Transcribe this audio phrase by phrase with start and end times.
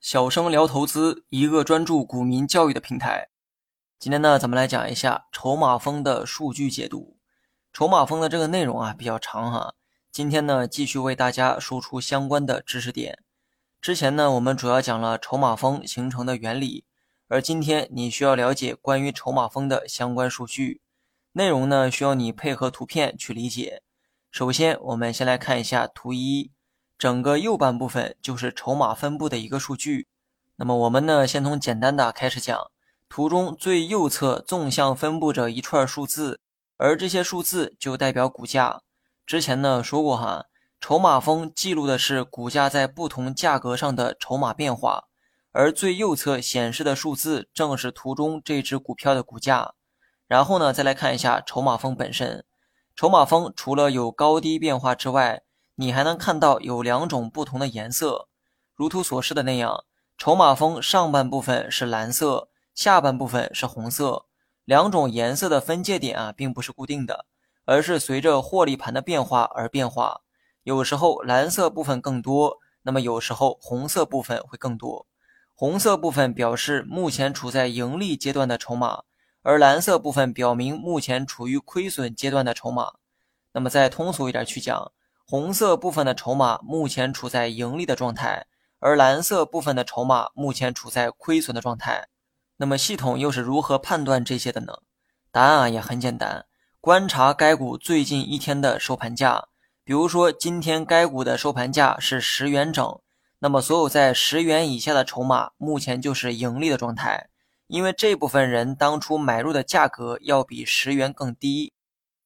[0.00, 3.28] 小生聊投资，一个专注股民教育的平台。
[3.96, 7.16] 今天呢，咱们来讲一下筹码峰的数据解读。
[7.72, 9.74] 筹码峰的这个内容啊比较长哈，
[10.10, 13.22] 今天呢继续为大家输出相关的知识点。
[13.80, 16.84] 之前呢，我们主要讲了筹码峰形成的原理，
[17.28, 20.80] 而今天你需要了解关于筹码峰的相关数据
[21.32, 23.82] 内容呢，需要你配合图片去理解。
[24.32, 26.50] 首先，我们先来看一下图一。
[26.98, 30.08] 整个右半部分就是筹码分布的一个数据。
[30.56, 32.70] 那么我们呢，先从简单的开始讲。
[33.08, 36.40] 图中最右侧纵向分布着一串数字，
[36.76, 38.82] 而这些数字就代表股价。
[39.24, 40.46] 之前呢说过哈，
[40.80, 45.04] 筹码峰记录的是股价在不同价格上的筹码变化，
[45.52, 49.74] 而最右侧显示的数字正是图中这只股票的股价。
[50.26, 52.44] 然后呢，再来看一下筹码峰本身。
[52.96, 55.42] 筹码峰除了有高低变化之外，
[55.78, 58.28] 你还能看到有两种不同的颜色，
[58.74, 59.84] 如图所示的那样，
[60.16, 64.24] 筹码峰上半部分是蓝色，下半部分是红色。
[64.64, 67.26] 两种颜色的分界点啊，并不是固定的，
[67.66, 70.22] 而是随着获利盘的变化而变化。
[70.62, 75.06] 有时候蓝色部分更多，那么有时候红色部分会更多。
[75.54, 79.02] 红色部分表示目前处在盈利阶段的筹码，
[79.42, 82.94] 而蓝色部分表明目前处于亏损阶段的筹码。
[83.52, 84.90] 那么再通俗一点去讲。
[85.28, 88.46] 红色部分的筹码目前处在盈利的状态，
[88.78, 92.06] 而蓝色部分的筹码目前处在亏损的状态。
[92.58, 94.74] 那么系统又是如何判断这些的呢？
[95.32, 96.46] 答案啊也很简单，
[96.80, 99.48] 观察该股最近一天的收盘价。
[99.82, 103.00] 比如说今天该股的收盘价是十元整，
[103.40, 107.28] 那么所有在十元以下的筹码目前就是盈利的状态，
[107.66, 111.72] 因为这部分人当初买入的价格要比十元更低。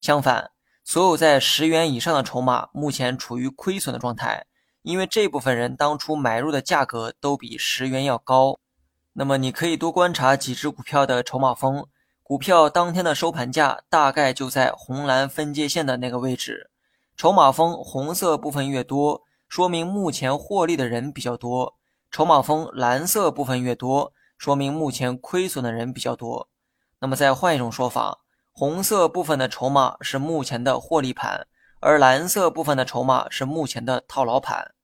[0.02, 0.50] 相反。
[0.90, 4.46] 所有在十元以上的筹码目前处于亏损的状态，
[4.82, 8.58] 因为这部分人当初买入的价格都比十元要高。
[9.12, 11.86] 那么你可以多观察几只股票的筹码峰，
[12.24, 16.72] 股票当天的收盘价大概就在红蓝分界线的那个位置。
[17.16, 21.76] 筹码峰红色部分越多，说明目前获利的人比较多；
[22.10, 26.48] 筹码峰蓝色部分越多，说明目前亏损的人比较多。
[26.98, 28.18] 那么再换一种说法。
[28.52, 31.46] 红色部分的筹码是目前的获利盘，
[31.80, 34.74] 而蓝色部分的筹码是目前的套牢盘。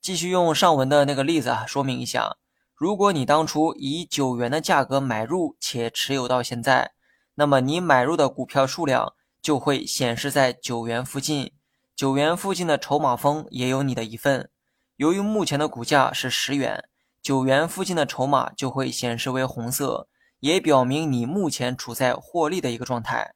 [0.00, 2.36] 继续用上文的那个例子啊，说明一下：
[2.74, 6.92] 如果你当初以九元的价格买入且持有到现在，
[7.34, 11.52] 那么你买入的股票数量就会显示在九元附近，
[11.94, 14.48] 九元附近的筹码峰也有你的一份。
[14.96, 16.84] 由于目前的股价是十元，
[17.20, 20.08] 九元附近的筹码就会显示为红色。
[20.40, 23.34] 也表明你目前处在获利的一个状态。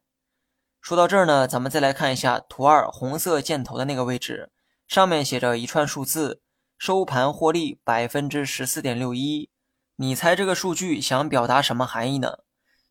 [0.81, 4.51] 说到这儿呢，咱们再来看一下图二红色箭头的那个位置，
[4.87, 6.41] 上面写着一串数字，
[6.77, 9.49] 收盘获利百分之十四点六一。
[9.95, 12.39] 你猜这个数据想表达什么含义呢？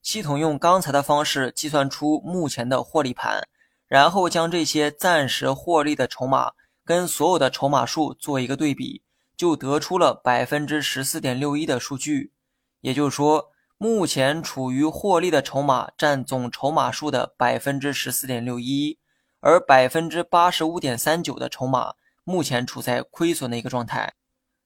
[0.02, 3.46] 系统用刚才的方式计算出目前的获利盘，
[3.86, 6.52] 然后将这些暂时获利的筹码
[6.84, 9.02] 跟所有的筹码数做一个对比，
[9.36, 12.32] 就得出了百分之十四点六一的数据。
[12.80, 13.50] 也就是说。
[13.76, 18.98] 目前处于获利的筹码占总筹码数的百分之十四点六一，
[19.40, 24.14] 而百分之八十五点三九的筹码目前处在亏损的一个状态。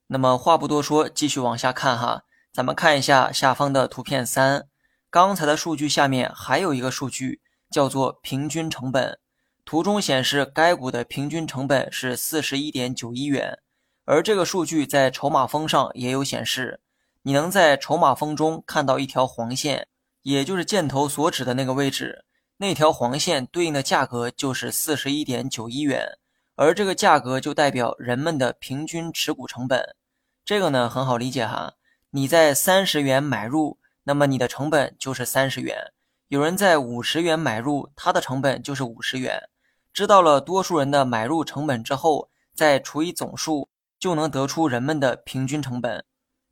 [0.08, 4.68] 那么话不多说，继续往下看哈，咱们看一下下方的图片三，
[5.10, 7.40] 刚才的数据下面还有一个数据
[7.70, 9.18] 叫做平均成本，
[9.64, 13.58] 图中显示该股的平均成本是四十一点九一元，
[14.04, 16.80] 而这个数据在筹码峰上也有显示。
[17.28, 19.86] 你能在筹码峰中看到一条黄线，
[20.22, 22.24] 也就是箭头所指的那个位置。
[22.56, 26.16] 那条黄线对应的价格就是四十一点九一元，
[26.54, 29.94] 而这个价格就代表人们的平均持股成本。
[30.42, 31.74] 这个呢很好理解哈，
[32.12, 35.76] 你在三十元买入，那么你的成本就是三十元。
[36.28, 39.50] 有人在五十元买入，他的成本就是五十元。
[39.92, 43.68] 知道了多数人的买入成本之后，再除以总数，
[43.98, 46.06] 就能得出人们的平均成本。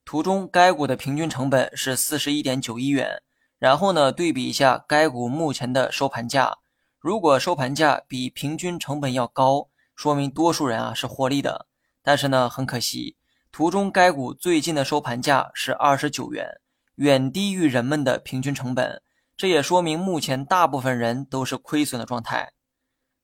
[0.06, 3.20] 图中该股的平均成本是四十一点九一元，
[3.58, 6.58] 然后呢，对比一下该股目前的收盘价，
[7.00, 11.66] 如果收盘价比平均成本要高，说明多数人啊是获利的。
[12.04, 13.16] 但是呢，很可惜，
[13.50, 16.60] 图中该股最近的收盘价是二十九元，
[16.94, 19.02] 远低于人们的平均成本，
[19.36, 22.52] 这也说明目前大部分人都是亏损的状态。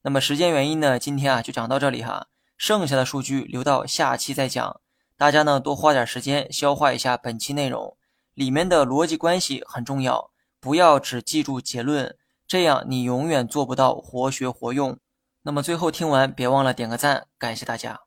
[0.03, 2.27] 那么时间原因呢，今天啊就讲到这里哈，
[2.57, 4.81] 剩下的数据留到下期再讲。
[5.23, 7.97] 大家呢多花点时间消化一下本期内容，
[8.35, 14.99] 里面的逻辑关系很重要，不要只记住结论，这样你永远做不到活学活用。
[15.43, 18.01] 那么最后听完别忘了点个赞，感谢大家。